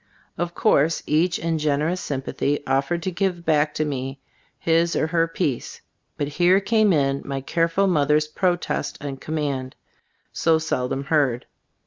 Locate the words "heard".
11.03-11.45